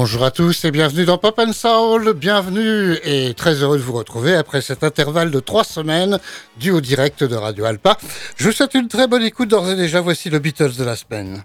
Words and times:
Bonjour 0.00 0.22
à 0.22 0.30
tous 0.30 0.64
et 0.64 0.70
bienvenue 0.70 1.06
dans 1.06 1.18
Pop 1.18 1.36
and 1.40 1.52
Soul. 1.52 2.12
Bienvenue 2.12 2.94
et 3.02 3.34
très 3.34 3.54
heureux 3.54 3.78
de 3.78 3.82
vous 3.82 3.94
retrouver 3.94 4.36
après 4.36 4.60
cet 4.60 4.84
intervalle 4.84 5.32
de 5.32 5.40
trois 5.40 5.64
semaines 5.64 6.20
dû 6.56 6.70
au 6.70 6.80
direct 6.80 7.24
de 7.24 7.34
Radio 7.34 7.64
Alpa. 7.64 7.98
Je 8.36 8.44
vous 8.44 8.52
souhaite 8.52 8.74
une 8.74 8.86
très 8.86 9.08
bonne 9.08 9.24
écoute 9.24 9.48
d'ores 9.48 9.70
et 9.70 9.74
déjà. 9.74 10.00
Voici 10.00 10.30
le 10.30 10.38
Beatles 10.38 10.76
de 10.76 10.84
la 10.84 10.94
semaine. 10.94 11.42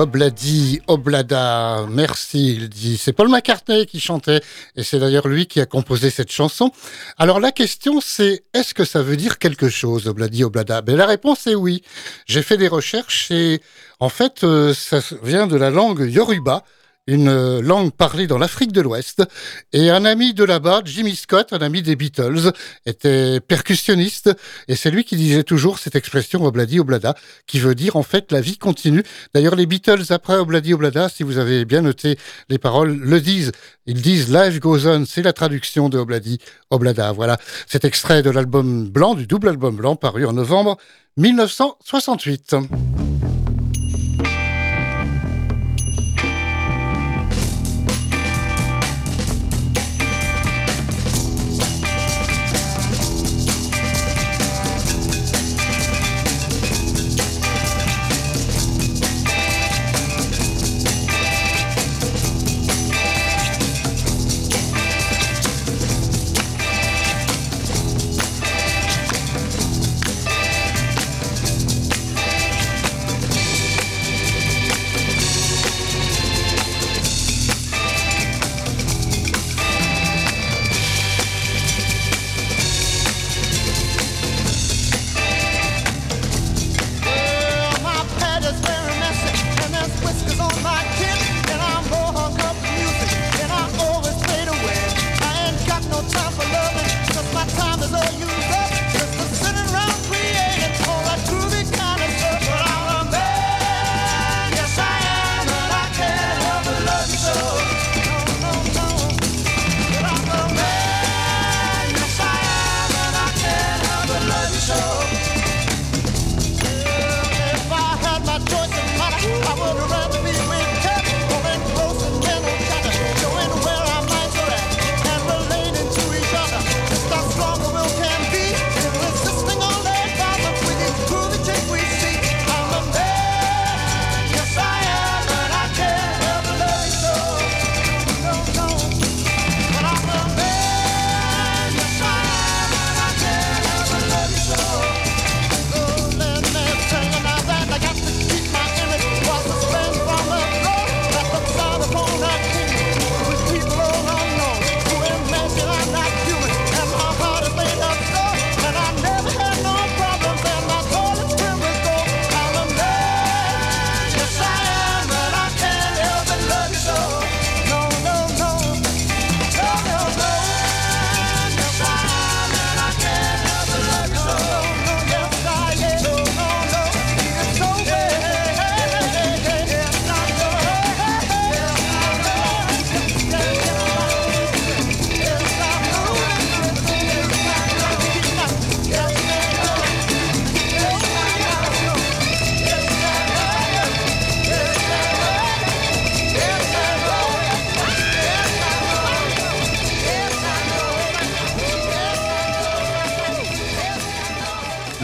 Obladi, 0.00 0.80
Oblada, 0.86 1.84
merci, 1.90 2.54
il 2.54 2.70
dit. 2.70 2.96
C'est 2.96 3.12
Paul 3.12 3.28
McCartney 3.28 3.84
qui 3.84 4.00
chantait, 4.00 4.40
et 4.74 4.82
c'est 4.82 4.98
d'ailleurs 4.98 5.28
lui 5.28 5.44
qui 5.44 5.60
a 5.60 5.66
composé 5.66 6.08
cette 6.08 6.32
chanson. 6.32 6.72
Alors 7.18 7.38
la 7.38 7.52
question 7.52 8.00
c'est, 8.00 8.42
est-ce 8.54 8.72
que 8.72 8.86
ça 8.86 9.02
veut 9.02 9.18
dire 9.18 9.38
quelque 9.38 9.68
chose, 9.68 10.08
Obladi, 10.08 10.42
Oblada? 10.42 10.80
Ben, 10.80 10.96
La 10.96 11.04
réponse 11.04 11.46
est 11.46 11.54
oui. 11.54 11.82
J'ai 12.24 12.40
fait 12.40 12.56
des 12.56 12.66
recherches 12.66 13.30
et 13.30 13.60
en 13.98 14.08
fait, 14.08 14.42
euh, 14.42 14.72
ça 14.72 15.00
vient 15.22 15.46
de 15.46 15.56
la 15.56 15.68
langue 15.68 16.10
Yoruba, 16.10 16.64
une 17.10 17.28
euh, 17.28 17.60
langue 17.60 17.92
parlée 17.92 18.26
dans 18.26 18.38
l'Afrique 18.38 18.72
de 18.72 18.80
l'Ouest. 18.80 19.24
Et 19.72 19.90
un 19.90 20.04
ami 20.04 20.32
de 20.32 20.44
là-bas, 20.44 20.82
Jimmy 20.84 21.16
Scott, 21.16 21.52
un 21.52 21.58
ami 21.58 21.82
des 21.82 21.96
Beatles, 21.96 22.52
était 22.86 23.40
percussionniste. 23.40 24.30
Et 24.68 24.76
c'est 24.76 24.90
lui 24.90 25.04
qui 25.04 25.16
disait 25.16 25.42
toujours 25.42 25.78
cette 25.78 25.96
expression 25.96 26.44
obladi 26.44 26.78
oblada, 26.78 27.14
qui 27.46 27.58
veut 27.58 27.74
dire 27.74 27.96
en 27.96 28.02
fait 28.02 28.30
la 28.32 28.40
vie 28.40 28.58
continue. 28.58 29.02
D'ailleurs, 29.34 29.56
les 29.56 29.66
Beatles, 29.66 30.04
après 30.10 30.36
obladi 30.36 30.72
oblada, 30.72 31.08
si 31.08 31.24
vous 31.24 31.38
avez 31.38 31.64
bien 31.64 31.82
noté 31.82 32.16
les 32.48 32.58
paroles, 32.58 32.96
le 32.96 33.20
disent. 33.20 33.52
Ils 33.86 34.00
disent 34.00 34.32
Life 34.32 34.60
Goes 34.60 34.86
On, 34.86 35.04
c'est 35.04 35.22
la 35.22 35.32
traduction 35.32 35.88
de 35.88 35.98
obladi 35.98 36.38
oblada. 36.70 37.10
Voilà 37.10 37.38
cet 37.66 37.84
extrait 37.84 38.22
de 38.22 38.30
l'album 38.30 38.88
blanc, 38.88 39.14
du 39.14 39.26
double 39.26 39.48
album 39.48 39.74
blanc, 39.74 39.96
paru 39.96 40.26
en 40.26 40.32
novembre 40.32 40.76
1968. 41.16 42.54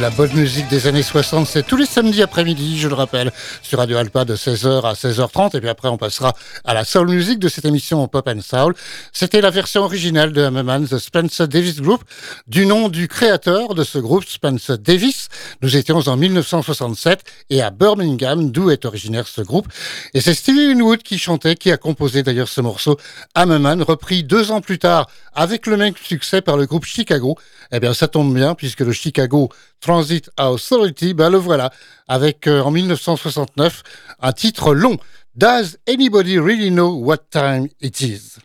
La 0.06 0.10
bonne 0.10 0.34
musique 0.34 0.68
des 0.68 0.86
années 0.86 1.02
60, 1.02 1.48
c'est 1.48 1.66
tous 1.66 1.76
les 1.76 1.84
samedis 1.84 2.22
après-midi, 2.22 2.78
je 2.78 2.86
le 2.86 2.94
rappelle, 2.94 3.32
sur 3.60 3.80
Radio 3.80 3.96
Alpa 3.96 4.24
de 4.24 4.36
16h 4.36 4.82
à 4.84 4.92
16h30. 4.92 5.56
Et 5.56 5.60
puis 5.60 5.68
après, 5.68 5.88
on 5.88 5.96
passera 5.96 6.32
à 6.64 6.74
la 6.74 6.84
soul 6.84 7.08
music 7.08 7.40
de 7.40 7.48
cette 7.48 7.64
émission 7.64 8.06
Pop 8.06 8.28
and 8.28 8.40
Soul. 8.40 8.76
C'était 9.12 9.40
la 9.40 9.50
version 9.50 9.82
originale 9.82 10.32
de 10.32 10.44
Hammerman, 10.44 10.86
The 10.86 10.98
Spencer 10.98 11.48
Davis 11.48 11.80
Group, 11.80 12.04
du 12.46 12.66
nom 12.66 12.88
du 12.88 13.08
créateur 13.08 13.74
de 13.74 13.82
ce 13.82 13.98
groupe, 13.98 14.24
Spencer 14.28 14.78
Davis. 14.78 15.26
Nous 15.60 15.76
étions 15.76 15.98
en 15.98 16.16
1967 16.16 17.24
et 17.50 17.60
à 17.60 17.70
Birmingham, 17.70 18.52
d'où 18.52 18.70
est 18.70 18.84
originaire 18.84 19.26
ce 19.26 19.40
groupe. 19.40 19.66
Et 20.14 20.20
c'est 20.20 20.34
Stevie 20.34 20.68
Winwood 20.68 21.02
qui 21.02 21.18
chantait, 21.18 21.56
qui 21.56 21.72
a 21.72 21.78
composé 21.78 22.22
d'ailleurs 22.22 22.48
ce 22.48 22.60
morceau, 22.60 22.96
Hammerman, 23.34 23.82
repris 23.82 24.22
deux 24.22 24.52
ans 24.52 24.60
plus 24.60 24.78
tard 24.78 25.08
avec 25.34 25.66
le 25.66 25.76
même 25.76 25.94
succès 26.00 26.42
par 26.42 26.56
le 26.56 26.66
groupe 26.66 26.84
Chicago. 26.84 27.36
Eh 27.72 27.80
bien, 27.80 27.92
ça 27.92 28.06
tombe 28.06 28.32
bien 28.32 28.54
puisque 28.54 28.80
le 28.80 28.92
Chicago 28.92 29.50
Transit 29.96 30.28
Authority, 30.36 31.14
ben 31.14 31.30
le 31.30 31.38
voilà, 31.38 31.70
avec 32.06 32.46
euh, 32.46 32.60
en 32.60 32.70
1969 32.70 33.82
un 34.20 34.32
titre 34.32 34.74
long. 34.74 34.98
Does 35.34 35.78
anybody 35.88 36.38
really 36.38 36.68
know 36.68 36.90
what 36.98 37.30
time 37.30 37.68
it 37.80 38.02
is? 38.02 38.36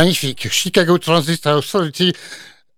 Magnifique. 0.00 0.48
Chicago 0.50 0.96
Transit 0.96 1.46
Authority, 1.46 2.14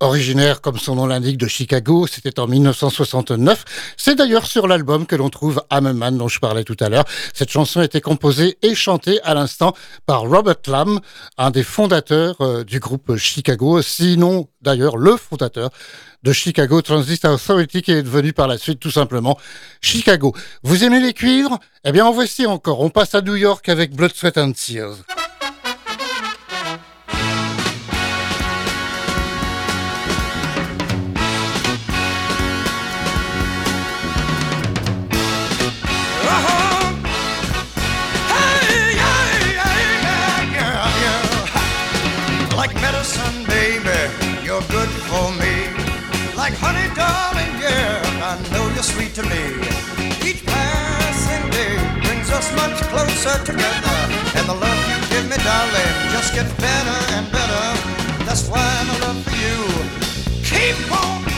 originaire 0.01 0.59
comme 0.59 0.77
son 0.77 0.95
nom 0.95 1.05
l'indique 1.05 1.37
de 1.37 1.47
Chicago, 1.47 2.05
c'était 2.05 2.37
en 2.37 2.47
1969. 2.47 3.63
C'est 3.95 4.15
d'ailleurs 4.15 4.45
sur 4.45 4.67
l'album 4.67 5.05
que 5.05 5.15
l'on 5.15 5.29
trouve 5.29 5.63
Man 5.71 6.17
dont 6.17 6.27
je 6.27 6.41
parlais 6.41 6.65
tout 6.65 6.75
à 6.81 6.89
l'heure. 6.89 7.05
Cette 7.33 7.49
chanson 7.49 7.79
a 7.79 7.85
été 7.85 8.01
composée 8.01 8.57
et 8.61 8.75
chantée 8.75 9.21
à 9.23 9.35
l'instant 9.35 9.73
par 10.05 10.23
Robert 10.23 10.57
Lamb, 10.67 10.99
un 11.37 11.49
des 11.49 11.63
fondateurs 11.63 12.35
euh, 12.41 12.65
du 12.65 12.81
groupe 12.81 13.15
Chicago, 13.15 13.81
sinon 13.81 14.49
d'ailleurs 14.61 14.97
le 14.97 15.15
fondateur 15.15 15.69
de 16.23 16.33
Chicago 16.33 16.81
Transit 16.81 17.23
Authority 17.23 17.83
qui 17.83 17.93
est 17.93 18.03
devenu 18.03 18.33
par 18.33 18.49
la 18.49 18.57
suite 18.57 18.81
tout 18.81 18.91
simplement 18.91 19.39
Chicago. 19.79 20.35
Vous 20.63 20.83
aimez 20.83 20.99
les 20.99 21.13
cuivres? 21.13 21.57
Eh 21.85 21.93
bien 21.93 22.05
en 22.05 22.11
voici 22.11 22.45
encore. 22.45 22.81
On 22.81 22.89
passe 22.89 23.15
à 23.15 23.21
New 23.21 23.37
York 23.37 23.69
avec 23.69 23.95
Blood, 23.95 24.11
Sweat 24.13 24.37
and 24.37 24.51
Tears. 24.51 24.97
Sweet 48.83 49.15
to 49.15 49.23
me. 49.23 49.43
Each 50.27 50.45
passing 50.45 51.49
day 51.51 51.75
brings 52.03 52.29
us 52.31 52.51
much 52.55 52.77
closer 52.91 53.35
together. 53.45 53.97
And 54.35 54.45
the 54.47 54.53
love 54.53 54.79
you 54.91 54.99
give 55.09 55.25
me, 55.29 55.37
darling, 55.43 55.93
just 56.11 56.33
gets 56.35 56.51
better 56.59 56.99
and 57.15 57.25
better. 57.31 57.65
That's 58.25 58.47
why 58.49 58.67
my 58.87 58.95
love 59.07 59.23
for 59.23 59.35
you 59.39 60.03
keep 60.43 60.91
on 60.91 61.32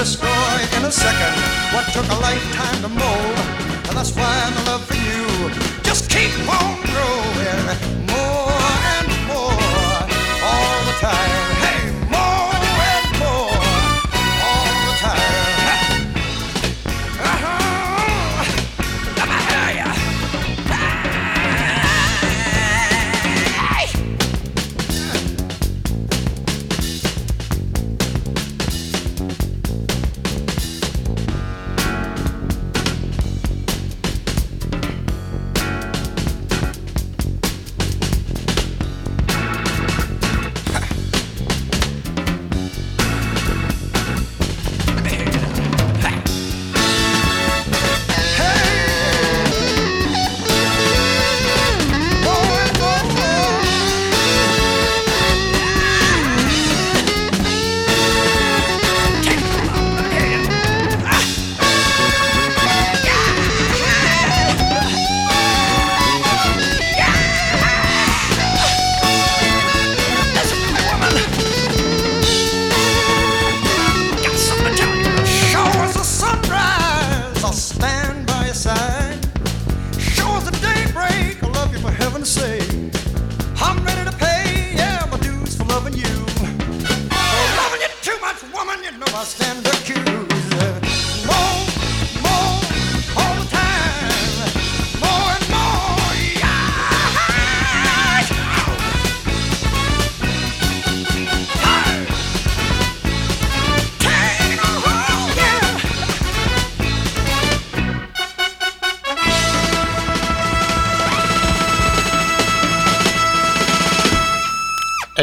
it 0.00 0.22
would 0.22 0.29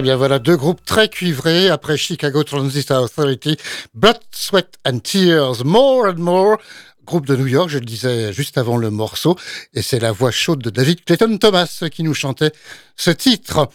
bien 0.07 0.15
voilà 0.15 0.39
deux 0.39 0.55
groupes 0.55 0.79
très 0.85 1.09
cuivrés 1.09 1.69
après 1.69 1.97
Chicago 1.97 2.41
Transit 2.41 2.91
Authority, 2.91 3.57
Blood, 3.93 4.17
Sweat 4.31 4.75
and 4.85 4.99
Tears, 4.99 5.65
More 5.65 6.05
and 6.05 6.19
More, 6.19 6.57
groupe 7.03 7.25
de 7.25 7.35
New 7.35 7.47
York, 7.47 7.67
je 7.67 7.77
le 7.77 7.83
disais 7.83 8.31
juste 8.31 8.57
avant 8.57 8.77
le 8.77 8.89
morceau, 8.89 9.35
et 9.73 9.81
c'est 9.81 9.99
la 9.99 10.13
voix 10.13 10.31
chaude 10.31 10.63
de 10.63 10.69
David 10.69 11.03
Clayton 11.03 11.37
Thomas 11.39 11.83
qui 11.91 12.03
nous 12.03 12.13
chantait 12.13 12.53
ce 12.95 13.11
titre. 13.11 13.67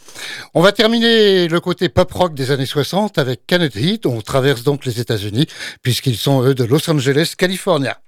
On 0.54 0.62
va 0.62 0.72
terminer 0.72 1.48
le 1.48 1.60
côté 1.60 1.90
pop 1.90 2.10
rock 2.10 2.32
des 2.32 2.50
années 2.50 2.64
60 2.64 3.18
avec 3.18 3.46
Kennedy, 3.46 3.98
dont 3.98 4.16
on 4.16 4.22
traverse 4.22 4.62
donc 4.62 4.86
les 4.86 5.00
États-Unis, 5.00 5.48
puisqu'ils 5.82 6.16
sont 6.16 6.42
eux 6.44 6.54
de 6.54 6.64
Los 6.64 6.88
Angeles, 6.90 7.34
California. 7.36 8.00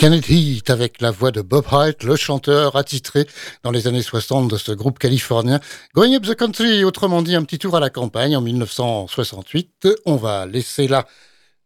Kenneth 0.00 0.30
Heat 0.30 0.70
avec 0.70 1.02
la 1.02 1.10
voix 1.10 1.30
de 1.30 1.42
Bob 1.42 1.66
Hite, 1.70 2.04
le 2.04 2.16
chanteur 2.16 2.74
attitré 2.74 3.26
dans 3.62 3.70
les 3.70 3.86
années 3.86 4.00
60 4.00 4.50
de 4.50 4.56
ce 4.56 4.72
groupe 4.72 4.98
californien 4.98 5.60
Going 5.94 6.14
Up 6.14 6.22
the 6.22 6.34
Country, 6.34 6.84
autrement 6.84 7.20
dit 7.20 7.36
un 7.36 7.44
petit 7.44 7.58
tour 7.58 7.76
à 7.76 7.80
la 7.80 7.90
campagne 7.90 8.34
en 8.34 8.40
1968. 8.40 9.88
On 10.06 10.16
va 10.16 10.46
laisser 10.46 10.88
là 10.88 11.06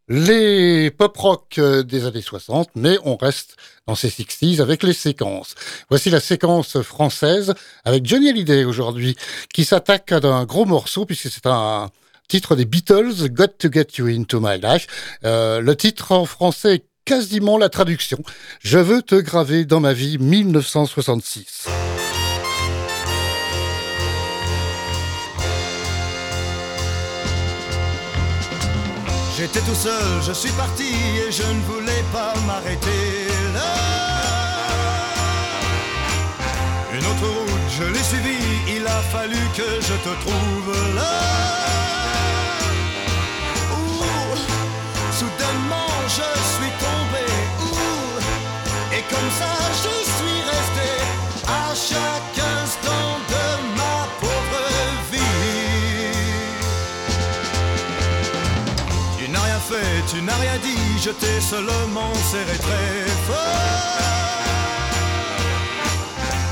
les 0.09 0.91
pop 0.91 1.15
rock 1.15 1.55
euh, 1.59 1.81
des 1.83 2.05
années 2.05 2.21
60, 2.21 2.71
mais 2.75 2.97
on 3.05 3.15
reste 3.15 3.55
dans 3.87 3.95
ces 3.95 4.09
60s 4.09 4.59
avec 4.59 4.83
les 4.83 4.91
séquences. 4.91 5.55
Voici 5.89 6.09
la 6.09 6.19
séquence 6.19 6.81
française 6.81 7.53
avec 7.85 8.05
Johnny 8.05 8.27
Hallyday 8.27 8.65
aujourd'hui, 8.65 9.15
qui 9.53 9.63
s'attaque 9.63 10.11
à 10.11 10.17
un 10.17 10.43
gros 10.43 10.65
morceau 10.65 11.05
puisque 11.05 11.29
c'est 11.29 11.47
un 11.47 11.89
titre 12.27 12.57
des 12.57 12.65
Beatles, 12.65 13.29
Got 13.29 13.59
to 13.59 13.71
Get 13.71 13.87
You 13.97 14.07
Into 14.07 14.41
My 14.41 14.59
Life. 14.61 14.87
Euh, 15.23 15.61
le 15.61 15.73
titre 15.77 16.11
en 16.11 16.25
français 16.25 16.83
quasiment 17.05 17.57
la 17.57 17.69
traduction. 17.69 18.17
Je 18.61 18.79
veux 18.79 19.01
te 19.01 19.15
graver 19.15 19.65
dans 19.65 19.79
ma 19.79 19.93
vie 19.93 20.17
1966. 20.17 21.67
J'étais 29.37 29.59
tout 29.59 29.75
seul, 29.75 30.23
je 30.25 30.31
suis 30.31 30.51
parti 30.51 30.87
et 31.27 31.31
je 31.31 31.43
ne 31.43 31.61
voulais 31.63 32.03
pas 32.11 32.33
m'arrêter 32.47 33.27
là. 33.53 33.75
Une 36.93 37.05
autre 37.05 37.27
route, 37.27 37.71
je 37.77 37.83
l'ai 37.83 38.03
suivie, 38.03 38.77
il 38.77 38.87
a 38.87 39.01
fallu 39.11 39.35
que 39.55 39.81
je 39.81 39.93
te 39.93 40.21
trouve 40.21 40.95
là. 40.95 41.64
Comme 49.15 49.31
ça 49.39 49.53
je 49.83 49.95
suis 50.15 50.39
resté 50.53 50.89
à 51.47 51.65
chaque 51.89 52.37
instant 52.61 53.09
de 53.33 53.45
ma 53.79 53.97
pauvre 54.21 54.63
vie. 55.11 56.15
Tu 59.17 59.29
n'as 59.31 59.43
rien 59.49 59.61
fait, 59.71 59.95
tu 60.11 60.21
n'as 60.21 60.39
rien 60.45 60.57
dit, 60.67 60.85
je 61.05 61.11
t'ai 61.11 61.39
seulement 61.41 62.13
serré 62.31 62.57
très 62.67 62.91
fort. 63.27 64.01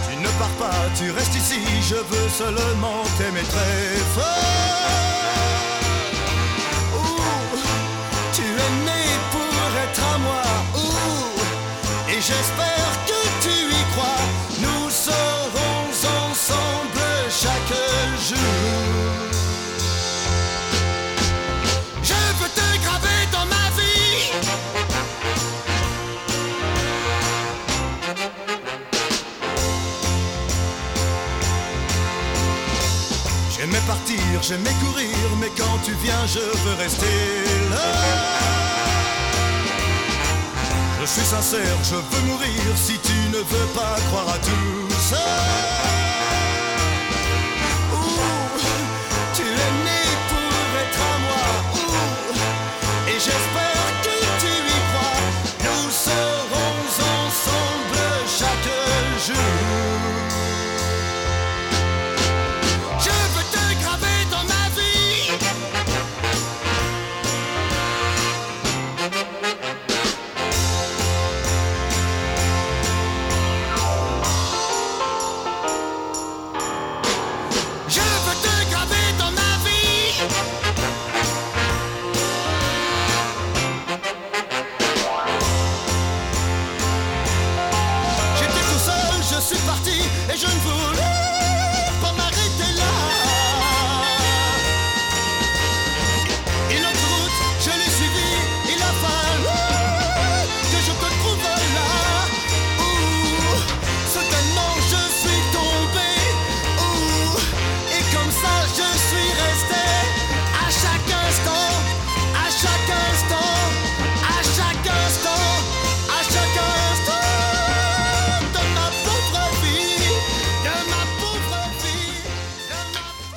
Tu 0.08 0.14
ne 0.26 0.30
pars 0.40 0.56
pas, 0.64 0.82
tu 0.98 1.12
restes 1.12 1.36
ici, 1.36 1.62
je 1.90 1.96
veux 1.96 2.30
seulement 2.30 3.04
t'aimer 3.18 3.48
très 3.54 3.98
fort. 4.16 4.83
J'aimais 34.44 34.76
courir, 34.82 35.16
mais 35.40 35.50
quand 35.58 35.78
tu 35.86 35.92
viens, 36.04 36.26
je 36.28 36.40
veux 36.40 36.76
rester 36.78 37.06
là. 37.72 37.88
Je 41.02 41.06
suis 41.06 41.22
sincère, 41.22 41.78
je 41.84 41.96
veux 41.96 42.28
mourir 42.28 42.64
si 42.76 43.00
tu 43.00 43.14
ne 43.32 43.38
veux 43.38 43.68
pas 43.74 43.96
croire 44.10 44.30
à 44.30 44.38
tout 44.40 44.90
ça. 45.00 45.93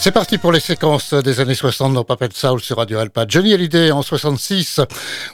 C'est 0.07 0.13
parti 0.13 0.39
pour 0.39 0.53
les 0.53 0.61
séquences 0.61 1.15
des 1.15 1.41
années 1.41 1.57
60 1.57 1.93
dans 1.93 2.05
Puppet 2.05 2.29
Soul 2.33 2.61
sur 2.61 2.77
Radio 2.77 3.01
Alpa. 3.01 3.25
Johnny 3.27 3.53
Hallyday 3.53 3.91
en 3.91 4.03
66. 4.03 4.81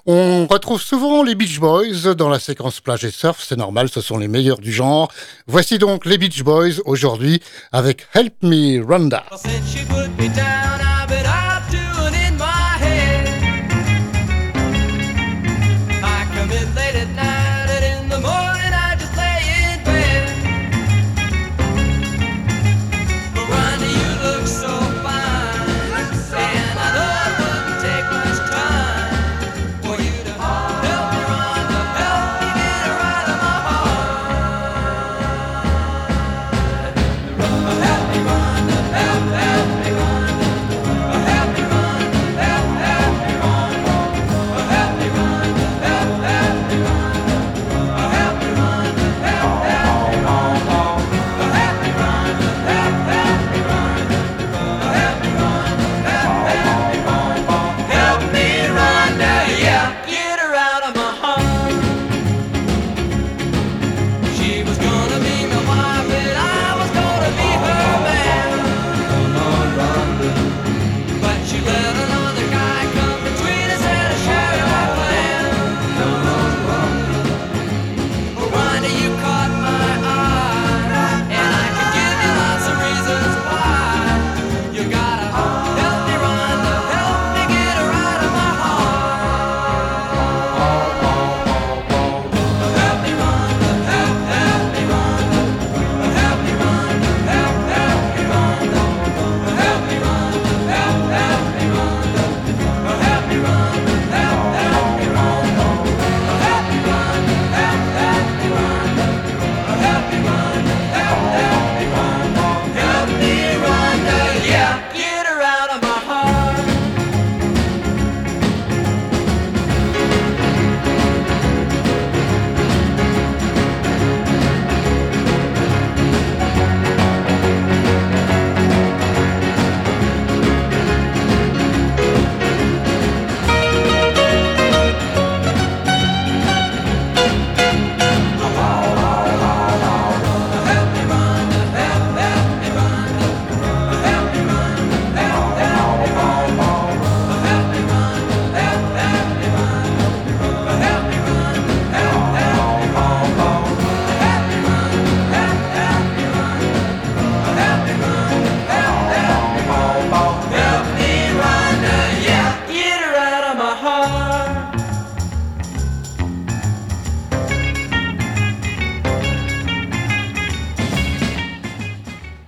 On 0.07 0.47
retrouve 0.47 0.81
souvent 0.81 1.23
les 1.23 1.35
Beach 1.35 1.61
Boys 1.61 2.15
dans 2.17 2.31
la 2.31 2.39
séquence 2.39 2.81
plage 2.81 3.05
et 3.05 3.11
surf. 3.11 3.45
C'est 3.47 3.59
normal, 3.59 3.91
ce 3.91 4.01
sont 4.01 4.17
les 4.17 4.29
meilleurs 4.29 4.61
du 4.61 4.73
genre. 4.73 5.13
Voici 5.47 5.77
donc 5.77 6.07
les 6.07 6.17
Beach 6.17 6.43
Boys 6.43 6.81
aujourd'hui 6.87 7.43
avec 7.71 8.07
Help 8.15 8.33
Me 8.45 8.83
Rhonda. 8.83 9.25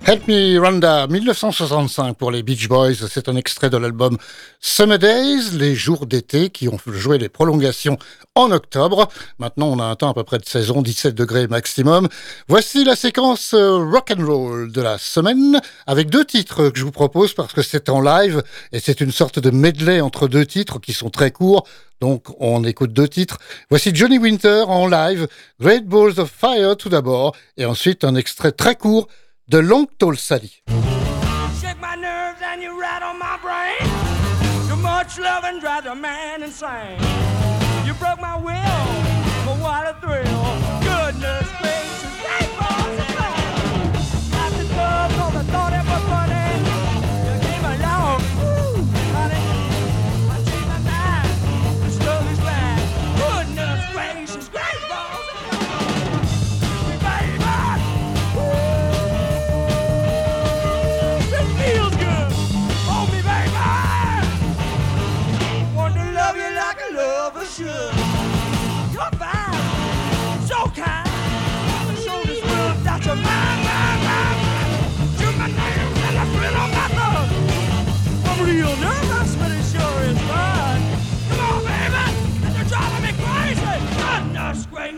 Help 0.07 0.27
Me 0.27 0.59
Rhonda, 0.59 1.07
1965 1.07 2.15
pour 2.15 2.29
les 2.29 2.43
Beach 2.43 2.67
Boys. 2.67 2.93
C'est 3.09 3.27
un 3.27 3.35
extrait 3.35 3.71
de 3.71 3.77
l'album 3.77 4.19
Summer 4.59 4.99
Days, 4.99 5.57
les 5.57 5.73
jours 5.73 6.05
d'été 6.05 6.51
qui 6.51 6.67
ont 6.67 6.77
joué 6.85 7.17
les 7.17 7.27
prolongations 7.27 7.97
en 8.35 8.51
octobre. 8.51 9.09
Maintenant, 9.39 9.65
on 9.65 9.79
a 9.79 9.83
un 9.83 9.95
temps 9.95 10.11
à 10.11 10.13
peu 10.13 10.23
près 10.23 10.37
de 10.37 10.45
saison, 10.45 10.83
17 10.83 11.15
degrés 11.15 11.47
maximum. 11.47 12.07
Voici 12.47 12.83
la 12.83 12.95
séquence 12.95 13.55
euh, 13.55 13.77
rock 13.77 14.13
and 14.15 14.23
roll 14.23 14.71
de 14.71 14.79
la 14.79 14.99
semaine 14.99 15.59
avec 15.87 16.11
deux 16.11 16.23
titres 16.23 16.69
que 16.69 16.77
je 16.77 16.83
vous 16.83 16.91
propose 16.91 17.33
parce 17.33 17.53
que 17.53 17.63
c'est 17.63 17.89
en 17.89 17.99
live 17.99 18.43
et 18.73 18.79
c'est 18.79 19.01
une 19.01 19.11
sorte 19.11 19.39
de 19.39 19.49
medley 19.49 20.01
entre 20.01 20.27
deux 20.27 20.45
titres 20.45 20.79
qui 20.79 20.93
sont 20.93 21.09
très 21.09 21.31
courts. 21.31 21.65
Donc, 21.99 22.27
on 22.39 22.63
écoute 22.63 22.93
deux 22.93 23.07
titres. 23.07 23.39
Voici 23.71 23.89
Johnny 23.91 24.19
Winter 24.19 24.65
en 24.67 24.85
live, 24.85 25.27
Great 25.59 25.87
Balls 25.87 26.19
of 26.19 26.29
Fire 26.29 26.77
tout 26.77 26.89
d'abord, 26.89 27.35
et 27.57 27.65
ensuite 27.65 28.03
un 28.03 28.13
extrait 28.13 28.51
très 28.51 28.75
court 28.75 29.07
de 29.47 29.61
Long 29.61 29.87
Tall 29.97 30.15
Sally. 30.17 30.51
Shake 31.61 31.79
my 31.79 31.95
nerves 31.95 32.41
and 32.43 32.61
you 32.61 32.79
rattle 32.79 33.13
my 33.13 33.37
brain. 33.41 33.77
Too 34.67 34.75
much 34.75 35.19
loving 35.19 35.59
drives 35.59 35.85
a 35.85 35.95
man 35.95 36.41
insane. 36.43 36.99
You 37.85 37.93
broke 37.93 38.19
my 38.19 38.37
will, 38.37 38.85
but 39.45 39.57
what 39.61 39.85
a 39.87 39.93
thrill. 40.01 40.41
Goodness 40.81 41.47
gracious, 41.61 42.14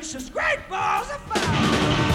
Gracious, 0.10 0.30
great 0.30 0.60
balls 0.70 1.10
of 1.10 1.22
fire. 1.24 2.07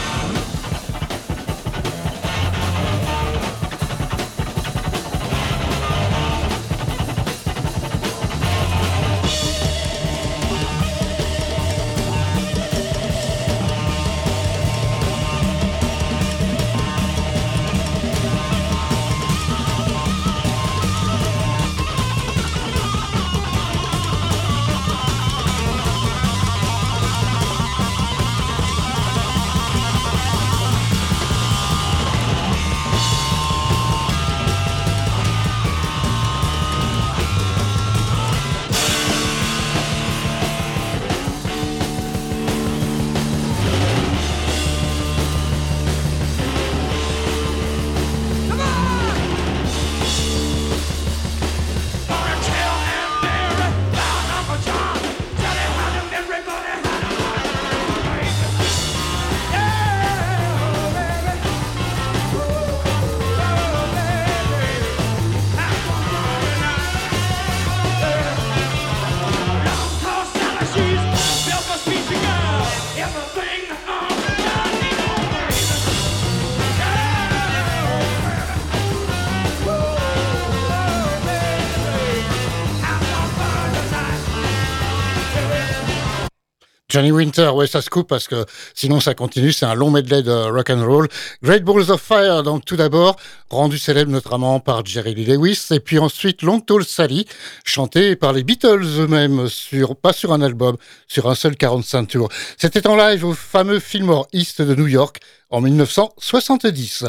Johnny 86.93 87.11
Winter, 87.11 87.49
ouais, 87.55 87.67
ça 87.67 87.81
se 87.81 87.89
coupe 87.89 88.07
parce 88.07 88.29
que 88.29 88.45
sinon 88.75 89.01
ça 89.01 89.15
continue. 89.15 89.51
C'est 89.51 89.65
un 89.65 89.75
long 89.75 89.91
medley 89.91 90.23
de 90.23 90.31
rock 90.31 90.69
and 90.69 90.85
roll. 90.85 91.09
Great 91.43 91.65
Balls 91.65 91.91
of 91.91 92.03
Fire, 92.03 92.43
donc 92.43 92.67
tout 92.67 92.77
d'abord, 92.77 93.17
rendu 93.49 93.79
célèbre 93.79 94.13
notamment 94.13 94.61
par 94.61 94.85
Jerry 94.85 95.15
Lee 95.15 95.25
Lewis, 95.25 95.69
et 95.71 95.81
puis 95.81 95.99
ensuite 95.99 96.43
Long 96.43 96.61
Tall 96.61 96.85
Sally, 96.85 97.27
chanté 97.65 98.15
par 98.15 98.35
les 98.35 98.45
Beatles 98.45 98.85
eux-mêmes, 98.99 99.49
sur, 99.49 99.97
pas 99.97 100.13
sur 100.13 100.35
un 100.35 100.43
album, 100.43 100.77
sur 101.09 101.31
un 101.31 101.35
seul 101.35 101.57
45 101.57 102.09
tours. 102.09 102.29
C'était 102.59 102.87
en 102.87 102.95
live 102.95 103.25
au 103.25 103.33
fameux 103.33 103.81
Fillmore 103.81 104.29
East 104.35 104.61
de 104.61 104.75
New 104.75 104.87
York 104.87 105.19
en 105.49 105.63
1970. 105.63 107.07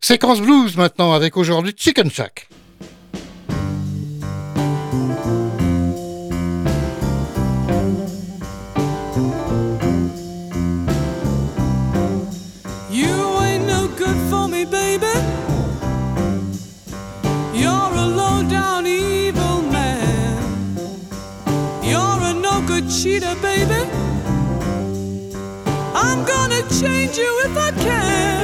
Séquence 0.00 0.40
blues 0.40 0.78
maintenant 0.78 1.12
avec 1.12 1.36
aujourd'hui 1.36 1.74
Chicken 1.76 2.10
Shack. 2.10 2.48
Cheater, 23.02 23.34
baby. 23.42 23.82
I'm 25.94 26.24
gonna 26.24 26.62
change 26.80 27.18
you 27.18 27.42
if 27.44 27.56
I 27.56 27.70
can. 27.72 28.35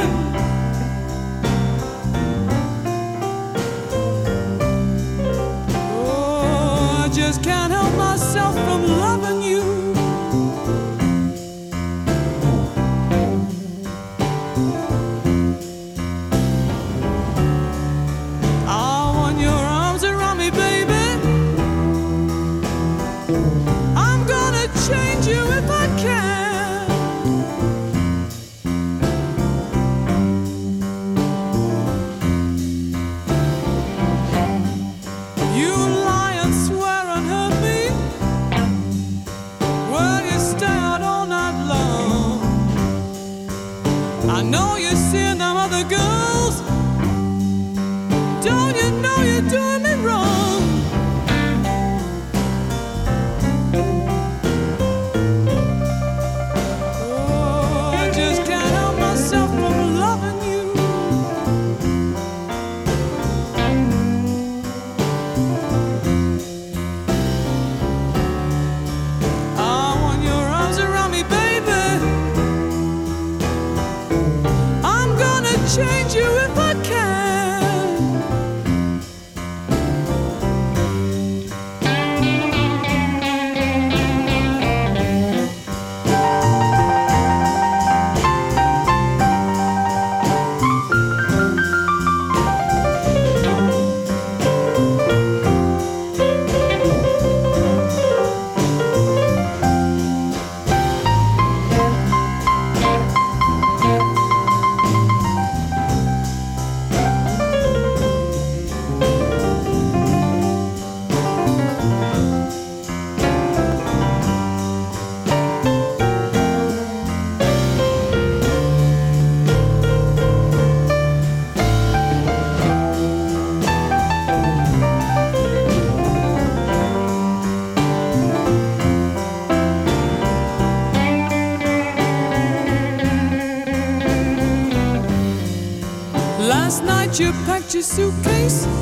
Suitcase. 137.92 138.81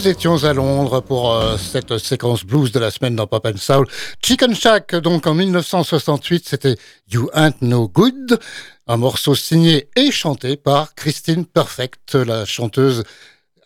Nous 0.00 0.08
étions 0.08 0.44
à 0.44 0.54
Londres 0.54 1.02
pour 1.02 1.34
euh, 1.34 1.58
cette 1.58 1.98
séquence 1.98 2.42
blues 2.42 2.72
de 2.72 2.78
la 2.78 2.90
semaine 2.90 3.16
dans 3.16 3.26
Pop 3.26 3.44
and 3.44 3.58
Soul. 3.58 3.86
Chicken 4.24 4.54
Shack, 4.54 4.94
donc 4.94 5.26
en 5.26 5.34
1968, 5.34 6.48
c'était 6.48 6.76
You 7.12 7.28
Ain't 7.34 7.56
No 7.60 7.86
Good, 7.86 8.40
un 8.86 8.96
morceau 8.96 9.34
signé 9.34 9.90
et 9.96 10.10
chanté 10.10 10.56
par 10.56 10.94
Christine 10.94 11.44
Perfect, 11.44 12.14
la 12.14 12.46
chanteuse 12.46 13.04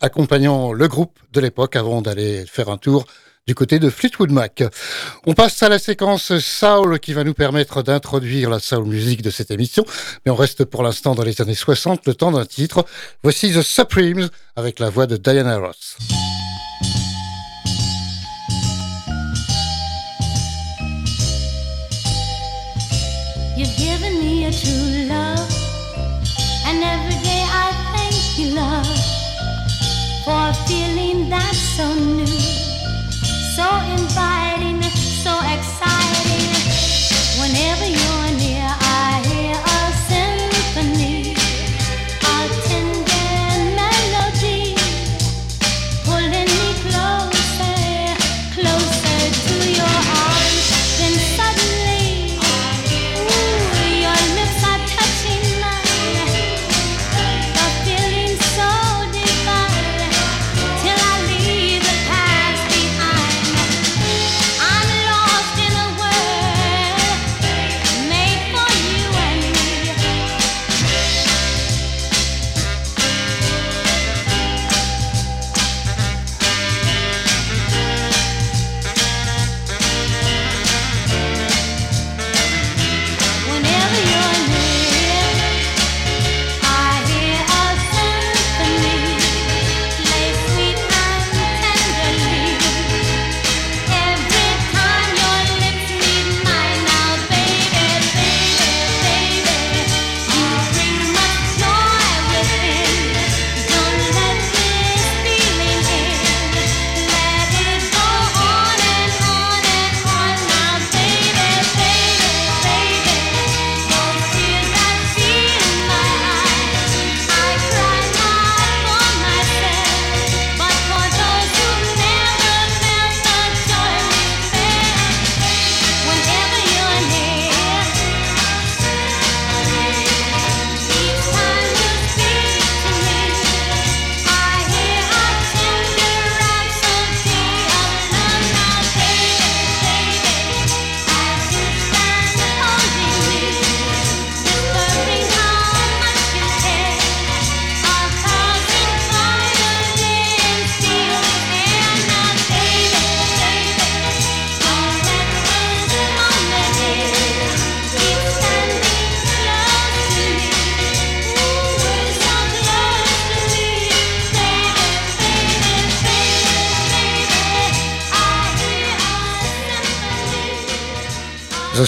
accompagnant 0.00 0.72
le 0.72 0.88
groupe 0.88 1.20
de 1.32 1.40
l'époque 1.40 1.76
avant 1.76 2.02
d'aller 2.02 2.44
faire 2.46 2.68
un 2.68 2.78
tour 2.78 3.06
du 3.46 3.54
côté 3.54 3.78
de 3.78 3.90
Fleetwood 3.90 4.30
Mac. 4.30 4.62
On 5.26 5.34
passe 5.34 5.62
à 5.62 5.68
la 5.68 5.78
séquence 5.78 6.38
Soul 6.38 6.98
qui 6.98 7.12
va 7.12 7.24
nous 7.24 7.34
permettre 7.34 7.82
d'introduire 7.82 8.50
la 8.50 8.58
soul 8.58 8.86
music 8.86 9.22
de 9.22 9.30
cette 9.30 9.50
émission, 9.50 9.84
mais 10.24 10.32
on 10.32 10.36
reste 10.36 10.64
pour 10.64 10.82
l'instant 10.82 11.14
dans 11.14 11.24
les 11.24 11.40
années 11.42 11.54
60, 11.54 12.06
le 12.06 12.14
temps 12.14 12.32
d'un 12.32 12.46
titre. 12.46 12.84
Voici 13.22 13.52
The 13.52 13.62
Supremes 13.62 14.28
avec 14.56 14.78
la 14.78 14.90
voix 14.90 15.06
de 15.06 15.16
Diana 15.16 15.58
Ross. 15.58 15.96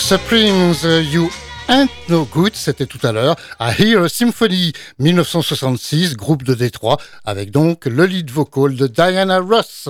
Supremes, 0.06 0.84
uh, 0.84 1.02
You 1.02 1.28
Ain't 1.68 1.90
No 2.08 2.24
Good, 2.26 2.54
c'était 2.54 2.86
tout 2.86 3.04
à 3.04 3.10
l'heure, 3.10 3.34
à 3.58 3.72
Hear 3.76 4.04
a 4.04 4.08
Symphony 4.08 4.72
1966, 5.00 6.14
groupe 6.14 6.44
de 6.44 6.54
Détroit, 6.54 6.98
avec 7.24 7.50
donc 7.50 7.86
le 7.86 8.06
lead 8.06 8.30
vocal 8.30 8.76
de 8.76 8.86
Diana 8.86 9.40
Ross. 9.40 9.88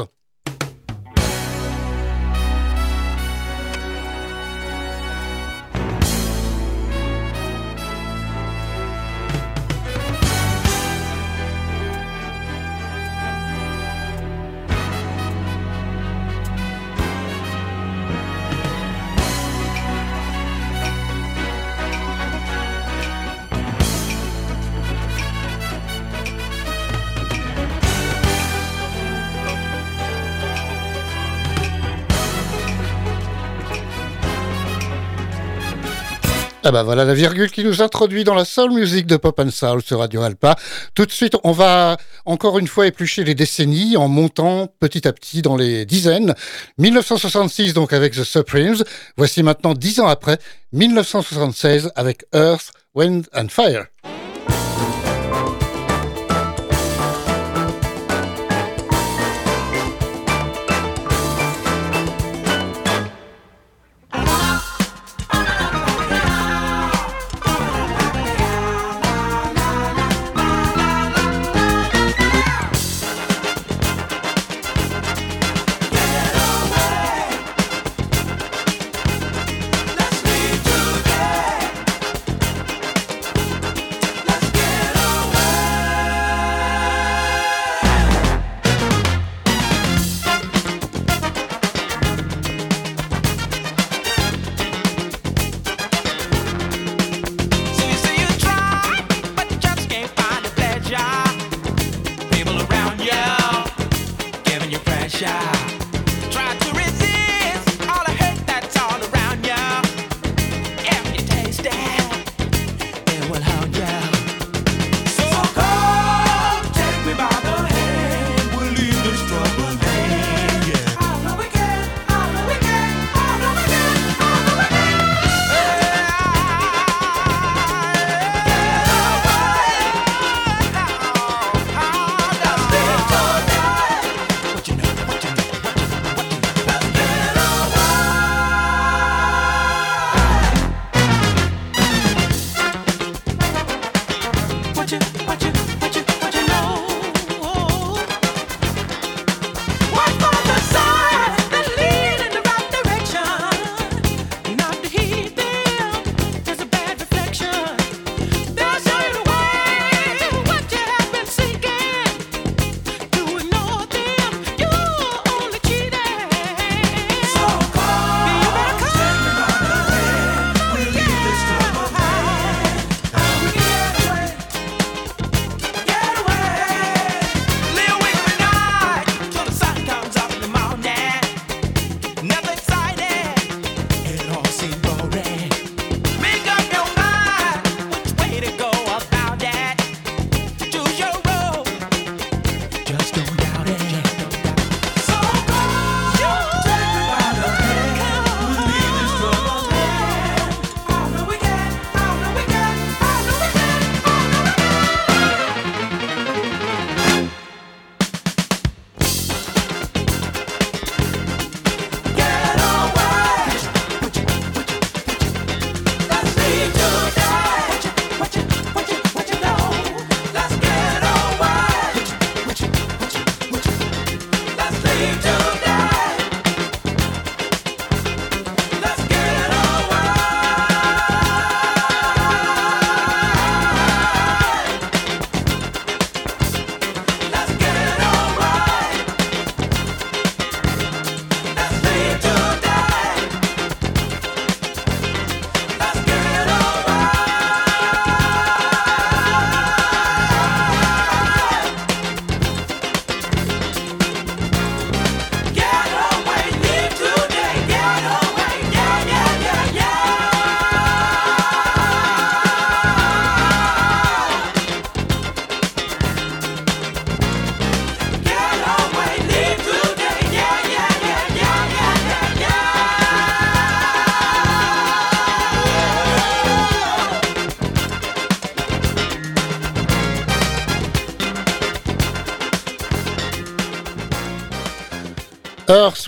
Ah 36.68 36.72
bah 36.72 36.82
voilà 36.82 37.04
la 37.04 37.14
virgule 37.14 37.48
qui 37.48 37.62
nous 37.62 37.80
introduit 37.80 38.24
dans 38.24 38.34
la 38.34 38.44
soul 38.44 38.72
music 38.72 39.06
de 39.06 39.16
Pop 39.16 39.38
and 39.38 39.52
Soul 39.52 39.82
sur 39.82 40.00
Radio 40.00 40.22
Alpa. 40.22 40.56
Tout 40.96 41.06
de 41.06 41.12
suite, 41.12 41.36
on 41.44 41.52
va 41.52 41.96
encore 42.24 42.58
une 42.58 42.66
fois 42.66 42.88
éplucher 42.88 43.22
les 43.22 43.36
décennies 43.36 43.96
en 43.96 44.08
montant 44.08 44.66
petit 44.80 45.06
à 45.06 45.12
petit 45.12 45.42
dans 45.42 45.56
les 45.56 45.86
dizaines. 45.86 46.34
1966 46.78 47.72
donc 47.72 47.92
avec 47.92 48.14
The 48.14 48.24
Supremes. 48.24 48.82
Voici 49.16 49.44
maintenant 49.44 49.74
dix 49.74 50.00
ans 50.00 50.08
après, 50.08 50.38
1976 50.72 51.92
avec 51.94 52.24
Earth, 52.34 52.72
Wind 52.96 53.28
and 53.32 53.46
Fire. 53.48 53.86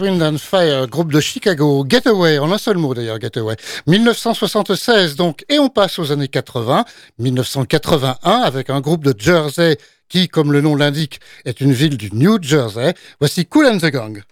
Wind 0.01 0.22
and 0.22 0.38
Fire, 0.38 0.86
groupe 0.86 1.12
de 1.12 1.20
Chicago, 1.20 1.84
Getaway, 1.88 2.38
en 2.38 2.53
un 2.53 2.59
seul 2.59 2.76
mot 2.76 2.94
d'ailleurs, 2.94 3.20
Getaway. 3.20 3.57
1976 3.86 5.16
donc, 5.16 5.44
et 5.49 5.59
on 5.59 5.68
passe 5.68 5.99
aux 5.99 6.12
années 6.12 6.28
80, 6.28 6.84
1981 7.18 8.30
avec 8.30 8.70
un 8.70 8.80
groupe 8.80 9.05
de 9.05 9.14
Jersey 9.18 9.78
qui, 10.09 10.28
comme 10.28 10.53
le 10.53 10.61
nom 10.61 10.76
l'indique, 10.76 11.20
est 11.44 11.61
une 11.61 11.72
ville 11.72 11.96
du 11.96 12.11
New 12.12 12.38
Jersey. 12.40 12.94
Voici 13.20 13.46
Cool 13.46 13.66
and 13.66 13.78
the 13.78 13.90
Gang. 13.90 14.22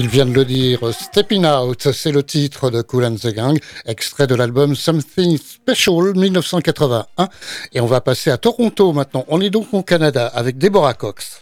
Il 0.00 0.06
vient 0.06 0.26
de 0.26 0.32
le 0.32 0.44
dire, 0.44 0.78
Stepping 0.92 1.44
Out, 1.44 1.90
c'est 1.90 2.12
le 2.12 2.22
titre 2.22 2.70
de 2.70 2.82
Cool 2.82 3.04
and 3.04 3.16
the 3.16 3.34
Gang, 3.34 3.58
extrait 3.84 4.28
de 4.28 4.36
l'album 4.36 4.76
Something 4.76 5.36
Special 5.36 6.14
1981. 6.14 7.28
Et 7.72 7.80
on 7.80 7.86
va 7.86 8.00
passer 8.00 8.30
à 8.30 8.36
Toronto 8.36 8.92
maintenant. 8.92 9.24
On 9.26 9.40
est 9.40 9.50
donc 9.50 9.66
au 9.72 9.82
Canada 9.82 10.28
avec 10.28 10.56
Deborah 10.56 10.94
Cox. 10.94 11.40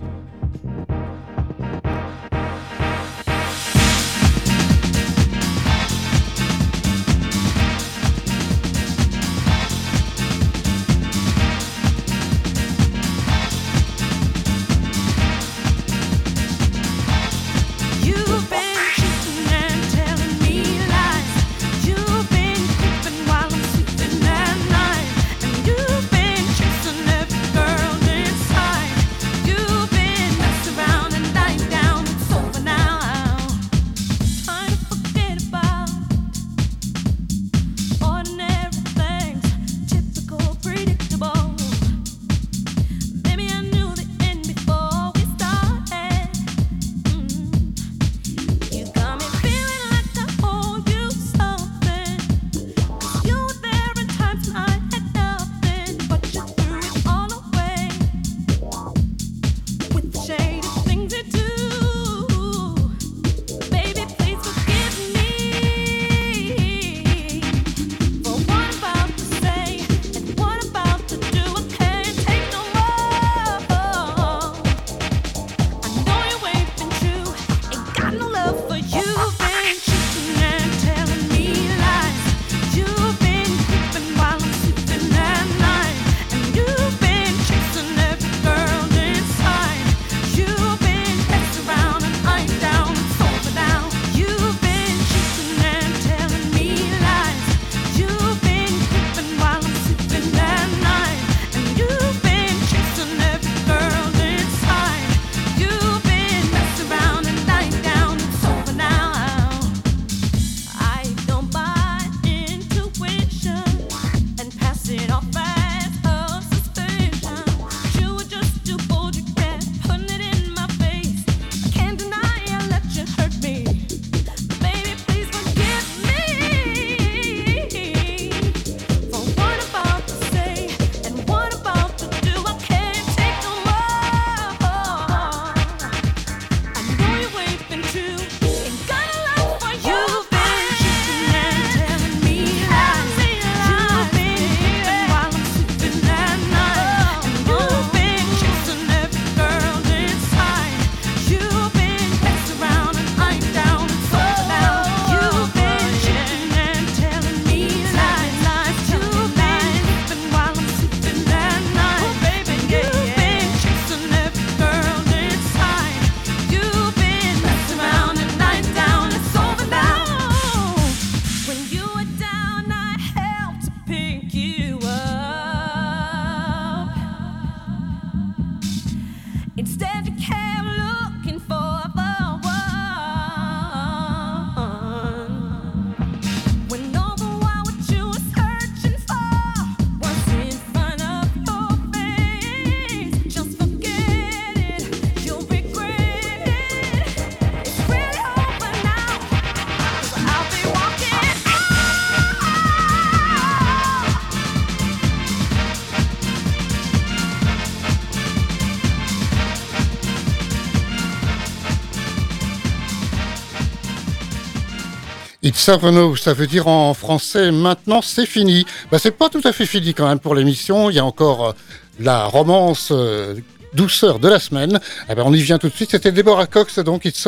Now, 215.68 216.14
ça 216.16 216.34
veut 216.34 216.46
dire 216.46 216.68
en 216.68 216.92
français 216.92 217.50
maintenant 217.50 218.02
c'est 218.02 218.26
fini. 218.26 218.66
Bah, 218.90 218.98
c'est 219.00 219.10
pas 219.10 219.28
tout 219.30 219.40
à 219.42 219.52
fait 219.52 219.64
fini 219.66 219.94
quand 219.94 220.06
même 220.06 220.18
pour 220.18 220.34
l'émission. 220.34 220.90
Il 220.90 220.96
y 220.96 220.98
a 220.98 221.04
encore 221.04 221.48
euh, 221.48 221.52
la 221.98 222.26
romance 222.26 222.90
euh, 222.92 223.34
douceur 223.72 224.18
de 224.18 224.28
la 224.28 224.38
semaine. 224.38 224.78
Eh 225.08 225.14
ben, 225.14 225.22
on 225.24 225.32
y 225.32 225.40
vient 225.40 225.58
tout 225.58 225.68
de 225.68 225.74
suite. 225.74 225.90
C'était 225.90 226.12
Deborah 226.12 226.46
Cox, 226.46 226.78
donc 226.80 227.04
It's 227.04 227.26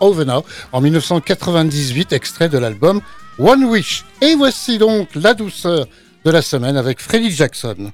over 0.00 0.24
now, 0.24 0.44
en 0.72 0.80
1998, 0.80 2.12
extrait 2.12 2.48
de 2.48 2.58
l'album 2.58 3.00
One 3.38 3.64
Wish. 3.64 4.04
Et 4.20 4.34
voici 4.34 4.78
donc 4.78 5.08
la 5.14 5.34
douceur 5.34 5.86
de 6.24 6.30
la 6.30 6.42
semaine 6.42 6.76
avec 6.76 7.00
Freddie 7.00 7.30
Jackson. 7.30 7.92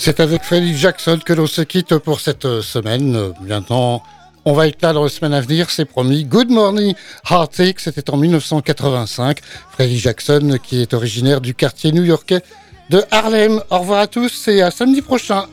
C'est 0.00 0.20
avec 0.20 0.44
Freddie 0.44 0.76
Jackson 0.78 1.18
que 1.24 1.32
l'on 1.32 1.48
se 1.48 1.60
quitte 1.60 1.98
pour 1.98 2.20
cette 2.20 2.44
euh, 2.44 2.62
semaine. 2.62 3.16
Euh, 3.16 3.32
Maintenant, 3.40 4.00
on 4.44 4.52
va 4.52 4.68
être 4.68 4.80
là 4.80 4.92
dans 4.92 5.04
à 5.04 5.40
venir, 5.40 5.70
c'est 5.70 5.84
promis. 5.84 6.24
Good 6.24 6.50
Morning 6.50 6.94
Heartache, 7.28 7.74
c'était 7.78 8.08
en 8.08 8.16
1985. 8.16 9.40
Freddie 9.72 9.98
Jackson, 9.98 10.56
qui 10.62 10.80
est 10.80 10.94
originaire 10.94 11.40
du 11.40 11.52
quartier 11.52 11.90
new-yorkais 11.90 12.42
de 12.90 13.02
Harlem. 13.10 13.60
Au 13.70 13.78
revoir 13.80 14.00
à 14.00 14.06
tous 14.06 14.46
et 14.46 14.62
à 14.62 14.70
samedi 14.70 15.02
prochain. 15.02 15.46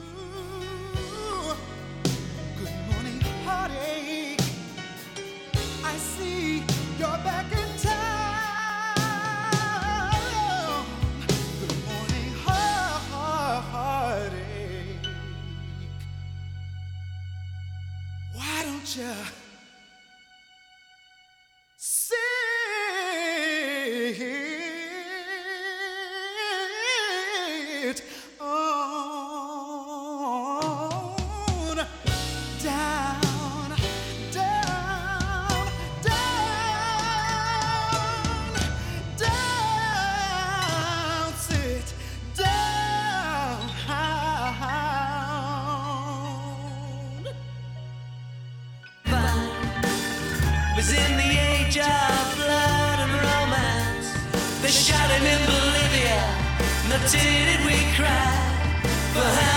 Did 57.12 57.60
we 57.66 57.78
cry. 57.94 58.82
For 59.14 59.20
how 59.20 59.55